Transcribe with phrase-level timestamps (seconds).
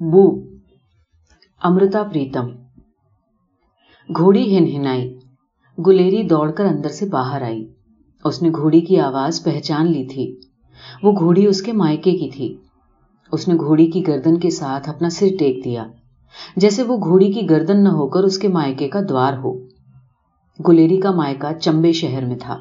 [0.00, 0.22] بو
[1.60, 2.46] امرتا پریتم
[4.08, 5.02] گھوڑی ہنہنائی
[5.78, 7.64] گلیری دوڑ کر اندر سے باہر آئی
[8.24, 10.24] اس نے گھوڑی کی آواز پہچان لی تھی
[11.02, 12.54] وہ گھوڑی اس کے مائکے کی تھی
[13.32, 15.84] اس نے گھوڑی کی گردن کے ساتھ اپنا سر ٹیک دیا
[16.56, 19.52] جیسے وہ گھوڑی کی گردن نہ ہو کر اس کے مائکے کا دوار ہو
[20.58, 22.58] گلیری کا مائکہ چمبے شہر میں تھا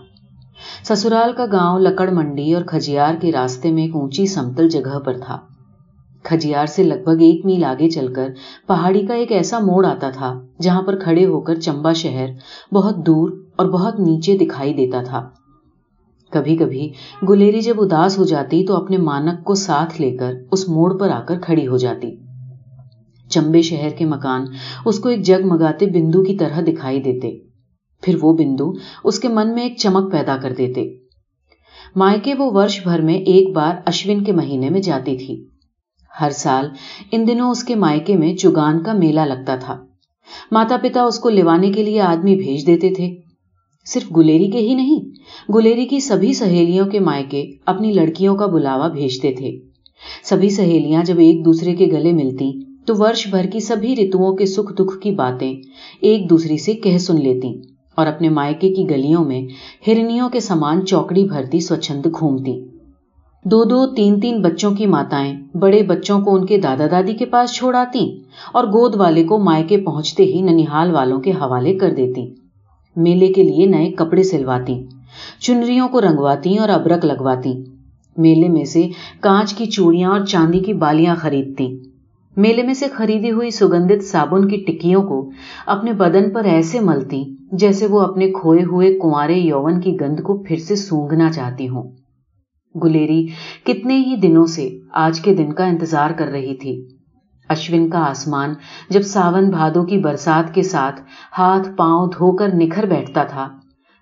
[0.84, 5.18] سسرال کا گاؤں لکڑ منڈی اور کھجیار کے راستے میں ایک اونچی سمتل جگہ پر
[5.26, 5.40] تھا
[6.24, 8.30] کھجیار سے لگ بھگ ایک میل آگے چل کر
[8.68, 12.28] پہاڑی کا ایک ایسا موڑ آتا تھا جہاں پر کھڑے ہو کر چمبا شہر
[12.74, 15.30] بہت دور اور بہت نیچے دکھائی دیتا تھا۔
[16.32, 16.92] کبھی کبھی
[17.30, 21.10] گلیری جب اداس ہو جاتی تو اپنے مانک کو ساتھ لے کر اس موڑ پر
[21.10, 22.16] آ کر کھڑی ہو جاتی۔
[23.30, 24.46] چمبے شہر کے مکان
[24.86, 27.38] اس کو ایک جگ مگاتے بندو کی طرح دکھائی دیتے۔
[28.04, 28.72] پھر وہ بندو
[29.04, 30.84] اس کے من میں ایک چمک پیدا کر دیتے۔
[31.96, 35.46] مائکے وہ ورش بھر میں ایک بار اشون کے مہینے میں جاتی تھی۔
[36.22, 36.68] ہر سال
[37.12, 39.78] ان دنوں اس کے مائکے میں چگان کا میلہ لگتا تھا۔
[40.52, 43.16] ماتا پتا اس کو لیوانے کے لیے آدمی بھیج دیتے تھے۔
[43.86, 45.00] صرف گلیری کے ہی نہیں،
[45.52, 49.52] گلیری کی سبھی سہیلیوں کے مائکے اپنی لڑکیوں کا بلاوا بھیجتے تھے۔
[50.24, 52.52] سبھی سہیلیاں جب ایک دوسرے کے گلے ملتی
[52.86, 55.54] تو ورش بھر کی سبھی رتوؤں کے سکھ دکھ کی باتیں
[56.02, 57.54] ایک دوسرے سے کہہ سن لیتی
[57.96, 59.42] اور اپنے مائکے کی گلیوں میں
[59.88, 62.79] ہرنیوں کے سامان چوکڑی بھرتی سوچھند گھومتی۔
[63.46, 67.26] دو دو تین تین بچوں کی ماتائیں، بڑے بچوں کو ان کے دادا دادی کے
[67.26, 68.00] پاس چھوڑاتی
[68.52, 72.26] اور گود والے کو مائکے پہنچتے ہی ننیحال والوں کے حوالے کر دیتی
[72.96, 74.76] میلے کے لیے نئے کپڑے سلواتی،
[75.40, 77.54] چنریوں کو رنگواتی اور ابرک لگواتی۔
[78.18, 78.84] میلے میں سے
[79.22, 81.68] کانچ کی چوڑیاں اور چاندی کی بالیاں خریدتی
[82.38, 85.30] میلے میں سے خریدی ہوئی سگندت صابن کی ٹکیوں کو
[85.66, 90.38] اپنے بدن پر ایسے ملتی جیسے وہ اپنے کھوئے ہوئے کنوارے یوون کی گند کو
[90.38, 91.92] پھر سے سونگنا چاہتی ہوں۔
[92.76, 93.26] گلیری
[93.64, 96.74] کتنے ہی دنوں سے آج کے دن کا انتظار کر رہی تھی۔
[97.50, 98.54] اشون کا آسمان
[98.90, 101.02] جب ساون بھادوں کی برسات کے ساتھ
[101.38, 103.48] ہاتھ پاؤں دھو کر نکھر بیٹھتا تھا۔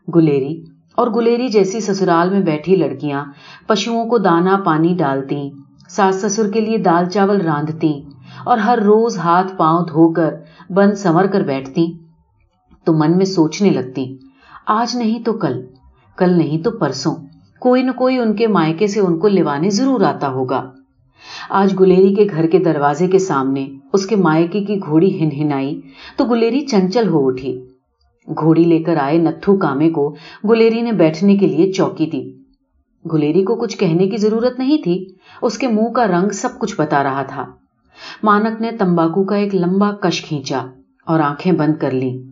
[0.08, 0.54] گلیری
[0.98, 3.24] اور گلیری جیسی سسرال میں بیٹھی لڑکیاں
[3.68, 5.50] پشوؤں کو دانا پانی ڈالتی
[5.90, 7.94] ساس سسر کے لیے دال چاول راندتی
[8.46, 10.34] اور ہر روز ہاتھ پاؤں دھو کر
[10.70, 11.86] بند سنور کر بیٹھتی
[12.84, 14.06] تو من میں سوچنے لگتی
[14.66, 15.62] آج نہیں تو کل
[16.18, 17.16] کل نہیں تو پرسوں۔
[17.60, 20.72] کوئی نہ کوئی ان کے مائکے سے ان کو لوانے ضرور آتا ہوگا۔
[21.50, 25.82] آج گلیری کے گھر کے دروازے کے سامنے اس کے مائکے کی گھوڑی ہن ہنائی
[26.18, 27.60] تو گلیری چنچل ہو اٹھی۔
[28.28, 30.16] گھوڑی لے کر آئے نتھو کامے کو
[30.50, 32.32] گلیری نے بیٹھنے کے لیے چوکی دی۔
[33.14, 35.06] گلیری کو کچھ کہنے کی ضرورت نہیں تھی،
[35.42, 37.46] اس کے منہ کا رنگ سب کچھ بتا رہا تھا۔
[38.24, 40.66] مانک نے تمباکو کا ایک لمبا کش کھینچا
[41.06, 42.24] اور آنکھیں بند کر لی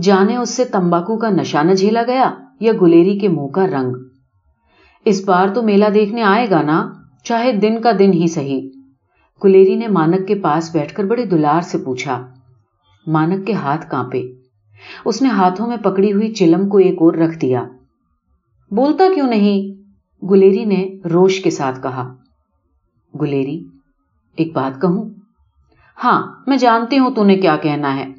[0.00, 4.09] جانے اس سے تمباکو کا نشانہ جھیلا گیا یا گلیری کے منہ کا رنگ؟
[5.04, 6.92] اس بار تو میلہ دیکھنے آئے گا نا،
[7.24, 8.70] چاہے دن کا دن ہی سہی
[9.40, 12.26] کلیری نے مانک کے پاس بیٹھ کر بڑے دلار سے پوچھا۔
[13.06, 14.22] مانک کے ہاتھ کانپے۔
[15.04, 17.64] اس نے ہاتھوں میں پکڑی ہوئی چلم کو ایک اور رکھ دیا۔
[18.70, 19.80] بولتا کیوں نہیں؟
[20.26, 22.14] گلیری نے روش کے ساتھ کہا۔
[23.20, 23.64] گلیری،
[24.36, 25.10] ایک بات کہوں؟
[26.04, 28.12] ہاں میں جانتی ہوں تو نے کیا کہنا ہے۔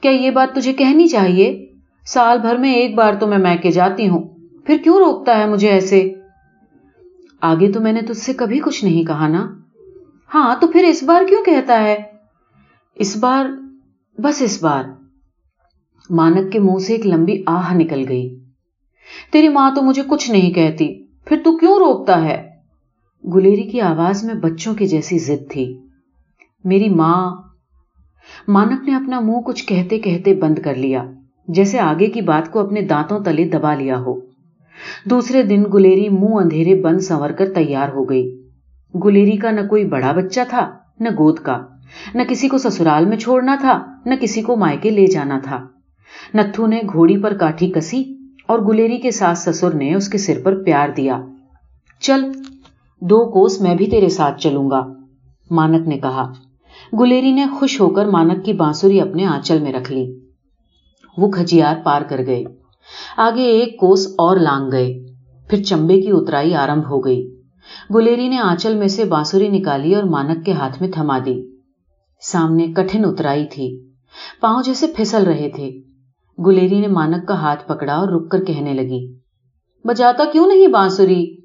[0.00, 1.66] کیا یہ بات تجھے کہنی چاہیے؟
[2.06, 4.24] سال بھر میں ایک بار تو میں کے جاتی ہوں۔
[4.64, 6.12] پھر کیوں روکتا ہے مجھے ایسے؟
[7.40, 9.54] آگے تو میں نے تجھ سے کبھی کچھ نہیں کہا نا۔
[10.34, 11.96] ہاں تو پھر اس بار کیوں کہتا ہے؟
[12.94, 13.46] اس بار،
[14.20, 14.84] بس اس بار۔
[16.10, 18.38] مانک کے منہ سے ایک لمبی آہ نکل گئی۔
[19.32, 22.50] تیری ماں تو مجھے کچھ نہیں کہتی، پھر تو کیوں روکتا ہے؟
[23.34, 25.78] گلیری کی آواز میں بچوں کی جیسی ضد تھی۔
[26.64, 27.34] میری ماں،
[28.48, 31.04] مانک نے اپنا منہ کچھ کہتے کہتے بند کر لیا،
[31.48, 34.35] جیسے آگے کی بات کو اپنے دانتوں تلے دبا لیا ہو۔
[35.04, 38.42] دوسرے دن گلیری منہ اندھیرے بند سنور کر تیار ہو گئی۔
[39.04, 40.70] گلیری کا نہ کوئی بڑا بچہ تھا،
[41.00, 41.62] نہ گود کا۔
[42.14, 45.66] نہ کسی کو سسرال میں چھوڑنا تھا، نہ کسی کو مائکے لے جانا تھا۔
[46.34, 48.04] نتھو نے گھوڑی پر کاٹھی کسی
[48.46, 51.20] اور گلیری کے ساتھ سسر نے اس کے سر پر پیار دیا۔
[52.00, 52.30] چل،
[53.00, 54.86] دو کوس میں بھی تیرے ساتھ چلوں گا،
[55.50, 56.32] مانک نے کہا۔
[57.00, 60.20] گلیری نے خوش ہو کر مانک کی بانسری اپنے آنچل میں رکھ لی۔
[61.16, 62.44] وہ کھجیار پار کر گئے۔
[63.16, 65.06] آگے ایک کوس اور لانگ گئے۔
[65.48, 67.36] پھر چمبے کی اترائی آرمب ہو گئی۔
[67.94, 71.56] گلیری نے آنچل میں سے بانسری نکالی اور مانک کے ہاتھ میں تھما دی۔
[72.20, 73.90] سامنے کٹھن اترائی تھی۔
[74.40, 75.80] پاؤں جیسے پھسل رہے تھے۔
[76.46, 79.16] گلیری نے مانک کا ہاتھ پکڑا اور رک کر کہنے لگی،
[79.84, 81.36] بجاتا کیوں نہیں بانسری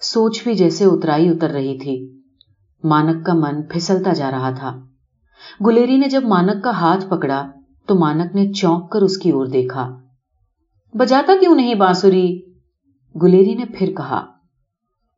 [0.00, 2.22] سوچ بھی جیسے اترائی اتر رہی تھی۔
[2.84, 4.80] مانک کا من پھسلتا جا رہا تھا۔
[5.66, 7.50] گلیری نے جب مانک کا ہاتھ پکڑا
[7.86, 10.01] تو مانک نے چونک کر اس کی اور دیکھا۔
[10.94, 12.40] بجاتا کیوں نہیں بانسری؟
[13.22, 14.26] گلیری نے پھر کہا،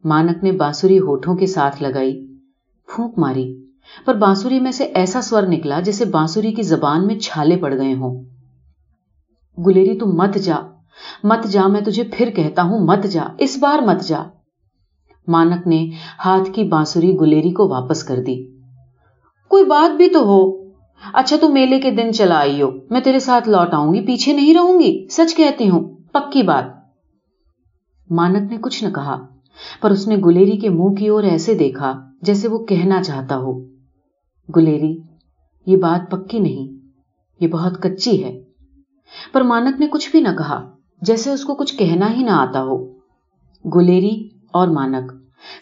[0.04, 2.26] مانک نے بانسری ہوٹھوں کے ساتھ لگائی،
[2.86, 3.64] پھونک ماری،
[4.04, 7.94] پر بانسری میں سے ایسا سور نکلا جسے بانسری کی زبان میں چھالے پڑ گئے
[7.94, 8.24] ہوں۔
[9.66, 10.56] گلیری تم مت جا
[11.22, 14.22] مت جا، میں تجھے پھر کہتا ہوں، مت جا، اس بار مت جا۔
[15.28, 15.90] مانک نے
[16.24, 18.44] ہاتھ کی بانسری گلیری کو واپس کر دی۔
[19.48, 20.63] کوئی بات بھی تو ہو۔
[21.02, 24.32] اچھا تو میلے کے دن چلا آئی ہو میں تیرے ساتھ لوٹ آؤں گی، پیچھے
[24.32, 26.64] نہیں رہوں گی۔ سچ کہتی ہوں، پکی بات۔
[28.10, 29.26] مانک نے کچھ نہ کہا،
[29.80, 33.60] پر اس نے گلیری کے منہ کی اور ایسے دیکھا جیسے وہ کہنا چاہتا ہو۔
[34.56, 34.98] گلیری،
[35.66, 36.88] یہ بات پکی نہیں،
[37.40, 38.40] یہ بہت کچی ہے۔
[39.32, 40.70] پر مانک نے کچھ بھی نہ کہا،
[41.02, 42.84] جیسے اس کو کچھ کہنا ہی نہ آتا ہو۔
[43.64, 45.12] گلیری اور مانک،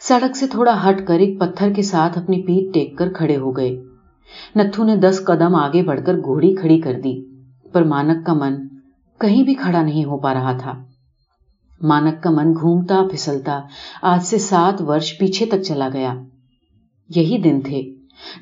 [0.00, 3.56] سڑک سے تھوڑا ہٹ کر ایک پتھر کے ساتھ اپنی پیٹ ٹیک کر کھڑے ہو
[3.56, 3.91] گئے۔
[4.56, 7.14] نتھو نے دس قدم آگے بڑھ کر گھوڑی کھڑی کر دی،
[7.72, 8.54] پر مانک کا من
[9.20, 10.74] کہیں بھی کھڑا نہیں ہو پا رہا تھا۔
[11.82, 13.60] مانک کا من گھومتا، پھسلتا،
[14.02, 16.14] آج سے سات ورش پیچھے تک چلا گیا۔
[17.16, 17.82] یہی دن تھے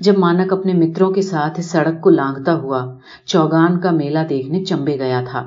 [0.01, 2.85] جب مانک اپنے متروں کے ساتھ سڑک کو لانگتا ہوا
[3.25, 5.45] چوگان کا میلہ دیکھنے چمبے گیا تھا۔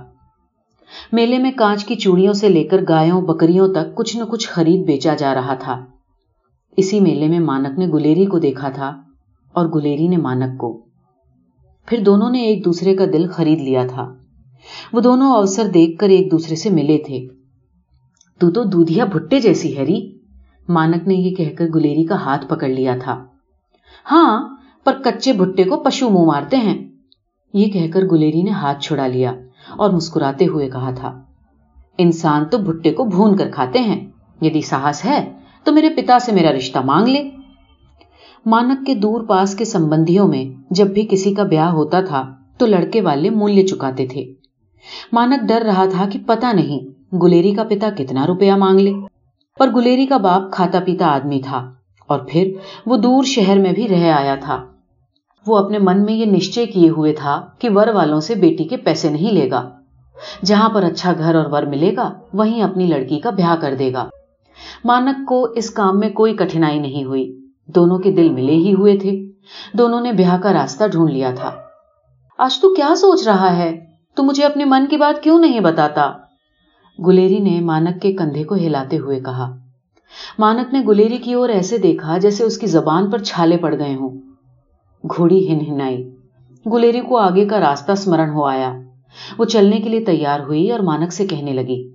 [1.12, 4.86] میلے میں کانچ کی چوڑیوں سے لے کر گایوں، بکریوں تک کچھ نہ کچھ خرید
[4.86, 5.78] بیچا جا رہا تھا۔
[6.78, 8.94] اسی میلے میں مانک نے گلیری کو دیکھا تھا۔
[9.54, 10.82] اور گلیری نے مانک کو۔
[11.86, 14.14] پھر دونوں نے ایک دوسرے کا دل خرید لیا تھا۔
[14.94, 17.28] وہ دونوں اوسر دیکھ کر ایک دوسرے سے ملے تھے۔
[18.40, 20.18] تو تو دودھیا بھٹے جیسی ہے ری۔
[20.70, 23.24] مانک نے یہ کہہ کر گلیری کا ہاتھ پکڑ لیا تھا۔
[24.12, 26.88] ہاں پر کچے بھٹے کو پشو منہ مارتے ہیں۔
[27.54, 29.34] یہ کہہ کر گلیری نے ہاتھ چھڑا لیا
[29.78, 31.22] اور مسکراتے ہوئے کہا تھا،
[31.98, 34.12] انسان تو بھٹے کو بھون کر کھاتے ہیں۔
[34.42, 35.34] یدی ساہس ہے
[35.64, 37.30] تو میرے پتا سے میرا رشتہ مانگ لے۔
[38.46, 42.66] مانک کے دور پاس کے سمبندیوں میں جب بھی کسی کا بیاہ ہوتا تھا تو
[42.66, 44.34] لڑکے والے مولیہ چکاتے تھے۔
[45.12, 46.80] مانک ڈر رہا تھا کہ پتا نہیں
[47.16, 48.94] گلیری کا پتا کتنا روپیہ مانگ لے۔
[49.60, 51.72] پر گلیری کا باپ کھاتا پیتا آدمی تھا
[52.08, 52.52] اور پھر
[52.86, 54.66] وہ دور شہر میں بھی رہ آیا تھا۔
[55.48, 58.78] وہ اپنے من میں یہ نشچے کیے ہوئے تھا کہ ور والوں سے بیٹی کے
[58.78, 59.70] پیسے نہیں لے گا۔
[60.46, 63.94] جہاں پر اچھا گھر اور ور ملے گا، وہیں اپنی لڑکی کا بیاہ کر دے
[63.94, 64.10] گا۔
[64.86, 68.98] مانک کو اس کام میں کوئی کٹھنائی نہیں ہوئی۔ دونوں کے دل ملے ہی ہوئے
[68.98, 69.26] تھے۔
[69.74, 71.52] دونوں نے بیاہ کا راستہ ڈھونڈ لیا تھا۔
[72.38, 73.80] آج تو کیا سوچ رہا ہے؟
[74.16, 76.12] تو مجھے اپنے من کی بات کیوں نہیں بتاتا؟
[77.08, 79.58] گلیری نے مانک کے کندھے کو ہلاتے ہوئے کہا۔
[80.40, 83.96] مانک نے گلیری کی اور ایسے دیکھا جیسے اس کی زبان پر چھالے پڑ گئے
[83.96, 84.10] ہوں۔
[85.16, 86.10] گھوڑی ہن ہنائی۔
[86.74, 88.74] گلیری کو آگے کا راستہ اسمرن ہو آیا۔
[89.38, 91.92] وہ چلنے کے لیے تیار ہوئی اور مانک سے کہنے لگی۔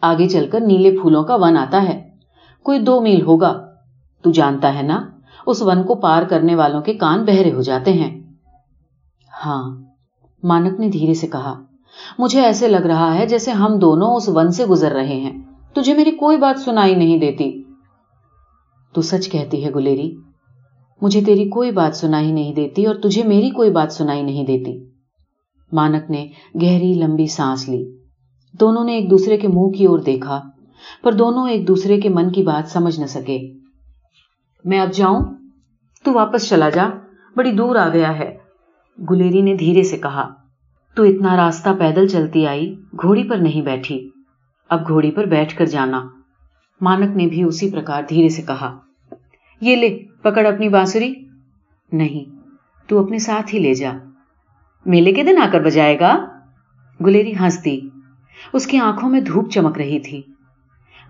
[0.00, 2.08] آگے چل کر نیلے پھولوں کا ون آتا ہے۔
[2.62, 3.71] کوئی دو میل ہوگا۔
[4.22, 5.04] تو جانتا ہے نا،
[5.46, 8.22] اس ون کو پار کرنے والوں کے کان بہرے ہو جاتے ہیں۔
[9.46, 9.82] ہاں
[10.42, 11.62] مانک نے دھیرے سے کہا،
[12.18, 15.42] مجھے ایسے لگ رہا ہے جیسے ہم دونوں اس ون سے گزر رہے ہیں۔
[15.72, 17.62] تجھے میری کوئی بات سنائی نہیں دیتی۔
[18.94, 20.16] تو سچ کہتی ہے گلیری،
[21.02, 24.84] مجھے تیری کوئی بات سنائی نہیں دیتی اور تجھے میری کوئی بات سنائی نہیں دیتی۔
[25.72, 26.26] مانک نے
[26.62, 27.96] گہری لمبی سانس لی۔
[28.60, 30.42] دونوں نے ایک دوسرے کے منہ کی اور دیکھا،
[31.02, 33.61] پر دونوں ایک دوسرے کے من کی بات سمجھ نہ سکے۔
[34.64, 35.20] میں اب جاؤں؟
[36.04, 36.88] تو واپس چلا جا،
[37.36, 38.36] بڑی دور آ گیا ہے۔
[39.10, 40.32] گلیری نے دھیرے سے کہا،
[40.94, 44.10] تو اتنا راستہ پیدل چلتی آئی، گھوڑی پر نہیں بیٹھی۔
[44.68, 46.08] اب گھوڑی پر بیٹھ کر جانا۔
[46.80, 48.78] مانک نے بھی اسی پرکار دھیرے سے کہا،
[49.60, 51.14] یہ لے، پکڑ اپنی بانسری۔
[51.92, 52.36] نہیں،
[52.88, 53.92] تو اپنے ساتھ ہی لے جا۔
[54.86, 56.26] میلے کے دن آ کر بجائے گا؟
[57.06, 57.80] گلیری ہنس دی
[58.52, 60.22] اس کی آنکھوں میں دھوپ چمک رہی تھی۔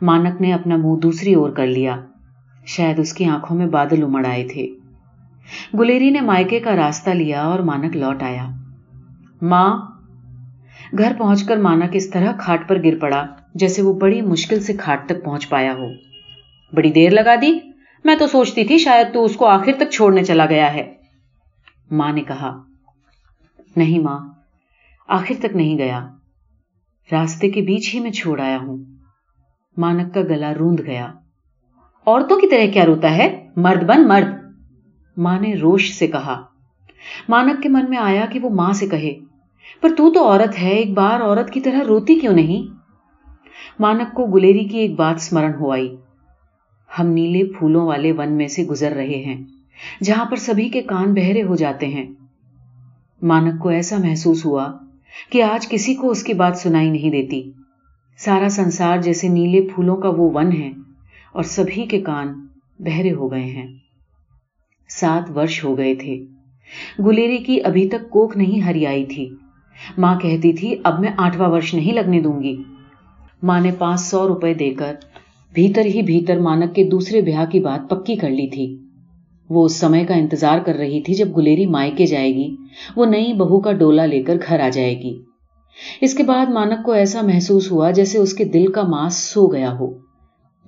[0.02, 2.00] مانک نے اپنا منہ دوسری اور کر لیا۔
[2.66, 4.66] شاید اس کی آنکھوں میں بادل امڑ آئے تھے۔
[5.78, 8.48] گلیری نے مائکے کا راستہ لیا اور مانک لوٹ آیا۔
[9.42, 9.76] ماں،
[10.98, 14.72] گھر پہنچ کر مانک اس طرح کھاٹ پر گر پڑا جیسے وہ بڑی مشکل سے
[14.72, 15.86] کھاٹ تک پہنچ پایا ہو۔
[16.72, 17.58] بڑی دیر لگا دی۔
[18.04, 20.94] میں تو سوچتی تھی شاید تو اس کو آخر تک چھوڑنے چلا گیا ہے۔
[21.90, 22.62] ماں نے کہا،
[23.76, 24.20] نہیں ماں،
[25.08, 26.08] آخر تک نہیں گیا۔
[27.12, 28.84] راستے کے بیچ ہی میں چھوڑ آیا ہوں۔
[29.76, 31.12] مانک کا گلا روند گیا۔
[32.06, 34.34] عورتوں کی طرح کیا روتا ہے؟ مرد بن مرد۔
[35.16, 36.42] ماں نے روش سے کہا،
[37.28, 39.14] مانک کے من میں آیا کہ وہ ماں سے کہے،
[39.80, 42.74] پر تو تو عورت ہے، ایک بار عورت کی طرح روتی کیوں نہیں؟
[43.78, 45.96] مانک کو گلیری کی ایک بات اسمرن ہو آئی۔
[46.98, 49.44] ہم نیلے پھولوں والے ون میں سے گزر رہے ہیں،
[50.02, 52.06] جہاں پر سبھی کے کان بہرے ہو جاتے ہیں۔
[53.22, 54.72] مانک کو ایسا محسوس ہوا
[55.30, 57.50] کہ آج کسی کو اس کی بات سنائی نہیں دیتی۔
[58.18, 60.70] سارا سنسار جیسے نیلے پھولوں کا وہ ون ہے۔
[61.32, 62.46] اور سبھی کے کان
[62.78, 63.66] بہرے ہو گئے ہیں۔
[64.88, 66.24] سات ورش ہو گئے تھے۔
[66.98, 69.30] گلیری کی ابھی تک کوک نہیں ہری آئی تھی۔
[69.98, 72.62] ماں کہتی تھی، اب میں آٹھواں ورش نہیں لگنے دوں گی۔
[73.42, 74.94] ماں نے پانچ سو روپے دے کر
[75.52, 78.78] بھیتر ہی بھیتر مانک کے دوسرے بیاہ کی بات پکی کر لی تھی۔
[79.50, 82.56] وہ اس سمے کا انتظار کر رہی تھی جب گلیری مائکے جائے گی۔
[82.96, 85.18] وہ نئی بہو کا ڈولا لے کر گھر آ جائے گی۔
[86.00, 89.46] اس کے بعد مانک کو ایسا محسوس ہوا جیسے اس کے دل کا ماس سو
[89.46, 90.11] گیا ہو۔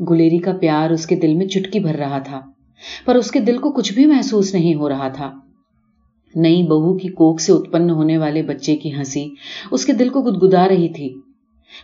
[0.00, 2.40] گلیری کا پیار اس کے دل میں چٹکی بھر رہا تھا،
[3.04, 5.32] پر اس کے دل کو کچھ بھی محسوس نہیں ہو رہا تھا۔
[6.34, 9.28] نئی بہو کی کوک سے اتپن ہونے والے بچے کی ہنسی
[9.70, 11.14] اس کے دل کو گدگدا رہی تھی،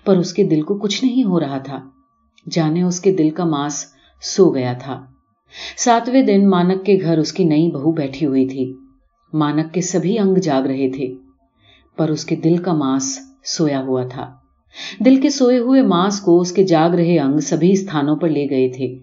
[0.05, 1.79] پر اس کے دل کو کچھ نہیں ہو رہا تھا۔
[2.51, 3.85] جانے اس کے دل کا ماس
[4.23, 5.05] سو گیا تھا۔
[5.77, 8.73] ساتویں دن مانک کے گھر اس کی نئی بہو بیٹھی ہوئی تھی۔
[9.33, 11.15] مانک کے سبھی انگ جاگ رہے تھے،
[11.97, 14.31] پر اس کے دل کا ماس سویا ہوا تھا۔
[15.05, 18.47] دل کے سوئے ہوئے ماس کو اس کے جاگ رہے انگ سبھی استھانوں پر لے
[18.51, 18.99] گئے تھے،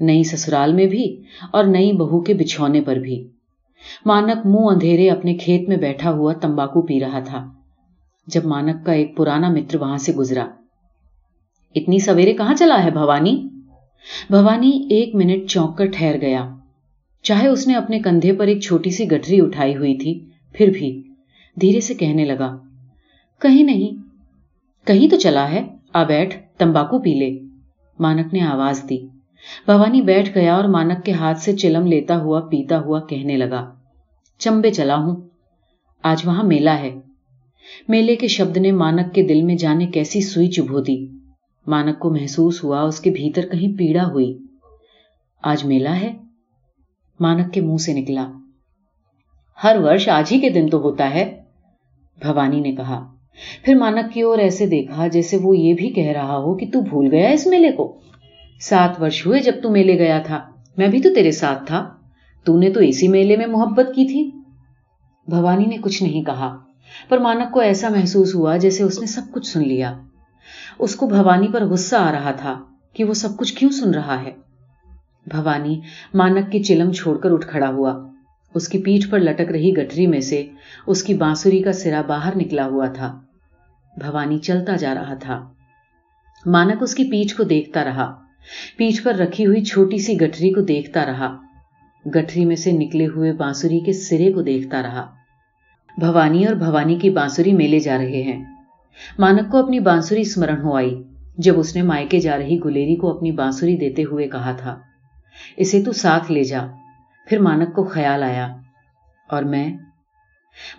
[0.00, 1.04] نئی سسرال میں بھی
[1.52, 3.22] اور نئی بہو کے بچھونے پر بھی۔
[4.06, 7.46] مانک منہ اندھیرے اپنے کھیت میں بیٹھا ہوا تمباکو پی رہا تھا،
[8.26, 10.46] جب مانک کا ایک پرانا متر وہاں سے گزرا۔
[11.74, 13.36] اتنی سویرے کہاں چلا ہے بھوانی؟
[14.30, 16.48] بھوانی ایک منٹ چونک کر ٹھہر گیا۔
[17.24, 20.18] چاہے اس نے اپنے کندھے پر ایک چھوٹی سی گٹری اٹھائی ہوئی تھی،
[20.54, 20.90] پھر بھی
[21.56, 22.56] دھیرے سے کہنے لگا،
[23.40, 24.01] کہیں نہیں
[24.86, 27.40] کہیں تو چلا ہے، آ بیٹھ، تمباکو پی لے۔
[27.98, 28.98] مانک نے آواز دی۔
[29.64, 33.74] بھوانی بیٹھ گیا اور مانک کے ہاتھ سے چلم لیتا ہوا، پیتا ہوا کہنے لگا،
[34.38, 35.16] چمبے چلا ہوں۔
[36.02, 36.94] آج وہاں میلہ ہے۔
[37.88, 41.06] میلے کے شبد نے مانک کے دل میں جانے کیسی سوئی چبھو دی۔
[41.66, 44.38] مانک کو محسوس ہوا، اس کے بھیتر کہیں پیڑا ہوئی۔
[45.42, 46.12] آج میلہ ہے۔
[47.20, 48.30] مانک کے منہ سے نکلا۔
[49.64, 51.42] ہر ورش آج ہی کے دن تو ہوتا ہے،
[52.20, 53.21] بھوانی نے کہا۔
[53.64, 56.80] پھر مانک کی اور ایسے دیکھا جیسے وہ یہ بھی کہہ رہا ہو کہ تو
[56.80, 57.98] بھول گیا اس میلے کو۔
[58.60, 60.40] سات ورش ہوئے جب تو میلے گیا تھا۔
[60.76, 61.88] میں بھی تو تیرے ساتھ تھا۔
[62.44, 64.30] تو نے تو اسی میلے میں محبت کی تھی۔
[65.28, 66.56] بھوانی نے کچھ نہیں کہا،
[67.08, 69.98] پر مانک کو ایسا محسوس ہوا جیسے اس نے سب کچھ سن لیا۔
[70.78, 72.62] اس کو بھوانی پر غصہ آ رہا تھا
[72.92, 74.32] کہ وہ سب کچھ کیوں سن رہا ہے۔
[75.26, 75.80] بھوانی
[76.14, 78.11] مانک کی چلم چھوڑ کر اٹھ کھڑا ہوا۔
[78.54, 80.46] اس کی پیٹھ پر لٹک رہی گٹری میں سے
[80.86, 83.20] اس کی بانسری کا سرا باہر نکلا ہوا تھا۔
[83.98, 85.48] بھوانی چلتا جا رہا تھا۔
[86.46, 88.14] مانک اس کی پیٹھ کو دیکھتا رہا۔
[88.76, 91.36] پیٹھ پر رکھی ہوئی چھوٹی سی گٹری کو دیکھتا رہا۔
[92.06, 95.10] گٹری میں سے نکلے ہوئے بانسری کے سرے کو دیکھتا رہا۔
[95.98, 98.44] بھوانی اور بھوانی کی بانسری میلے جا رہے ہیں۔
[99.18, 101.02] مانک کو اپنی بانسری اسمرن ہو آئی،
[101.38, 104.78] جب اس نے مائکے جا رہی گلیری کو اپنی بانسری دیتے ہوئے کہا تھا،
[105.56, 106.66] اسے تو ساتھ لے جا۔
[107.26, 108.48] پھر مانک کو خیال آیا
[109.30, 109.76] اور میں،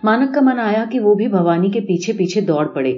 [0.02, 2.92] مانک کا من آیا کہ وہ بھی بھوانی کے پیچھے پیچھے دوڑ پڑے۔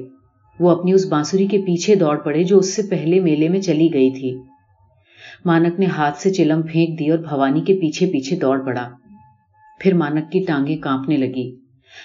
[0.60, 3.88] وہ اپنی اس بانسری کے پیچھے دوڑ پڑے جو اس سے پہلے میلے میں چلی
[3.94, 4.36] گئی تھی۔
[5.44, 8.88] مانک نے ہاتھ سے چلم پھینک دی اور بھوانی کے پیچھے پیچھے دوڑ پڑا۔
[9.80, 11.56] پھر مانک کی ٹانگیں کانپنے لگی۔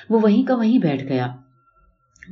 [0.10, 1.28] وہ وہیں کا وہیں بیٹھ گیا۔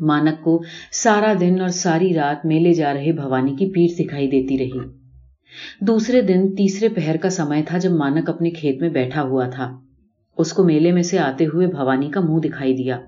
[0.01, 4.58] مانک کو سارا دن اور ساری رات میلے جا رہے بھوانی کی پیٹ دکھائی دیتی
[4.58, 4.99] رہی۔
[5.82, 9.79] دوسرے دن تیسرے پہر کا سمے تھا جب مانک اپنے کھیت میں بیٹھا ہوا تھا۔
[10.38, 13.00] اس کو میلے میں سے آتے ہوئے بھوانی کا منہ دکھائی دیا۔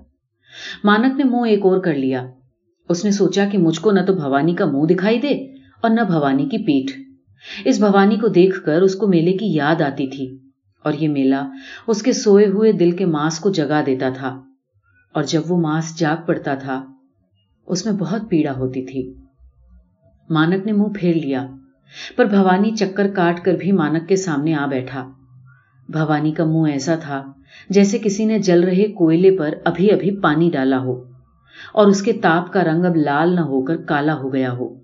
[0.84, 2.26] مانک نے منہ ایک اور کر لیا۔
[2.88, 5.28] اس نے سوچا کہ مجھ کو نہ تو بھوانی کا منہ دکھائی دے
[5.80, 7.00] اور نہ بھوانی کی پیٹ
[7.64, 10.38] اس بھوانی کو دیکھ کر اس کو میلے کی یاد آتی تھی
[10.84, 11.50] اور یہ میلہ
[11.86, 14.40] اس کے سوئے ہوئے دل کے ماس کو جگا دیتا تھا۔
[15.12, 16.86] اور جب وہ ماس جاگ پڑتا تھا،
[17.66, 19.14] اس میں بہت پیڑا ہوتی تھی۔
[20.30, 21.46] مانک نے منہ پھیر لیا۔
[22.16, 25.12] پر بھوانی چکر کاٹ کر بھی مانک کے سامنے آ بیٹھا۔
[25.88, 27.32] بھوانی کا منہ ایسا تھا
[27.70, 31.04] جیسے کسی نے جل رہے کوئلے پر ابھی ابھی پانی ڈالا ہو
[31.74, 34.74] اور اس کے تاپ کا رنگ اب لال نہ ہو کر کالا ہو گیا ہو۔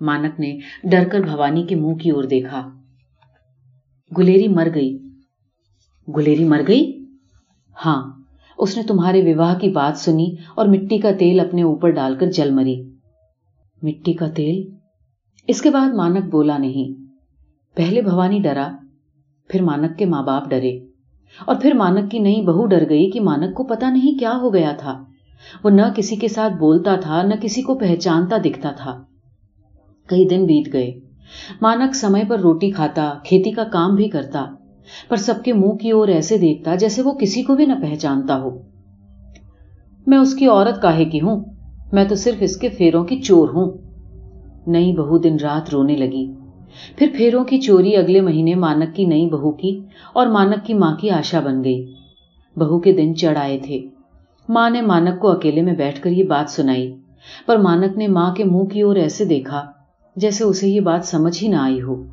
[0.00, 2.70] مانک نے ڈر کر بھوانی کے منہ کی اور دیکھا۔
[4.18, 4.98] گلیری مر گئی۔
[6.16, 7.04] گلیری مر گئی؟
[7.86, 8.12] ہاں
[8.58, 12.26] اس نے تمہارے وواہ کی بات سنی اور مٹی کا تیل اپنے اوپر ڈال کر
[12.26, 12.82] جل مری۔
[13.82, 14.83] مٹی کا تیل؟
[15.46, 17.04] اس کے بعد مانک بولا نہیں۔
[17.76, 18.68] پہلے بھوانی ڈرا،
[19.48, 20.78] پھر مانک کے ماں باپ ڈرے۔
[21.44, 24.54] اور پھر مانک کی نئی بہو ڈر گئی کہ مانک کو پتا نہیں کیا ہو
[24.54, 25.04] گیا تھا۔
[25.64, 29.02] وہ نہ کسی کے ساتھ بولتا تھا، نہ کسی کو پہچانتا دکھتا تھا۔
[30.06, 31.00] کئی دن بیت گئے۔
[31.60, 34.44] مانک سمے پر روٹی کھاتا، کھیتی کا کام بھی کرتا،
[35.08, 38.40] پر سب کے منہ کی اور ایسے دیکھتا جیسے وہ کسی کو بھی نہ پہچانتا
[38.40, 38.58] ہو۔
[40.06, 41.44] میں اس کی عورت کاہے کی ہوں؟
[41.92, 43.83] میں تو صرف اس کے پھیروں کی چور ہوں۔
[44.66, 46.32] نئی بہو دن رات رونے لگی۔
[46.96, 49.80] پھر پھیروں کی چوری اگلے مہینے مانک کی نئی بہو کی
[50.12, 51.92] اور مانک کی ماں کی آشا بن گئی۔
[52.56, 53.86] بہو کے دن چڑھ آئے تھے۔
[54.48, 56.94] ماں نے مانک کو اکیلے میں بیٹھ کر یہ بات سنائی،
[57.46, 59.70] پر مانک نے ماں کے منہ کی اور ایسے دیکھا
[60.16, 62.04] جیسے اسے یہ بات سمجھ ہی نہ آئی ہو۔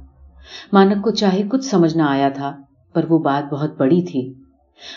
[0.73, 2.57] مانک کو چاہے کچھ سمجھ نہ آیا تھا،
[2.93, 4.33] پر وہ بات بہت بڑی تھی۔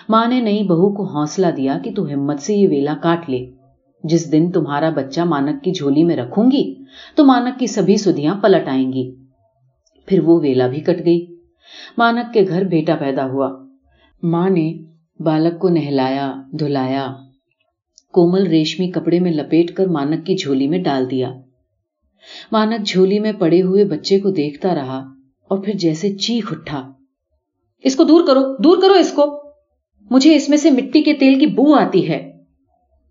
[0.09, 3.47] ماں نے نئی بہو کو حوصلہ دیا کہ تو ہمت سے یہ ویلا کاٹ لے۔
[4.05, 6.75] جس دن تمہارا بچہ مانک کی جھولی میں رکھوں گی
[7.17, 9.15] تو مانک کی سبھی سدیاں پلٹ آئیں گی۔
[10.07, 11.27] پھر وہ ویلا بھی کٹ گئی۔
[11.99, 13.67] مانک کے گھر بیٹا پیدا ہوا۔
[14.23, 14.79] ماں نے
[15.23, 17.13] بالک کو نہلایا، دھلایا،
[18.13, 21.33] کومل ریشمی کپڑے میں لپیٹ کر مانک کی جھولی میں ڈال دیا۔
[22.53, 24.99] مانک جھولی میں پڑے ہوئے بچے کو دیکھتا رہا
[25.49, 26.93] اور پھر جیسے چیخ اٹھا۔
[27.85, 29.43] اس کو دور کرو دور کرو اس کو۔
[30.11, 32.34] مجھے اس میں سے مٹی کے تیل کی بو آتی ہے۔